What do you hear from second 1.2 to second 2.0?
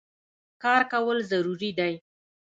ضروري دی.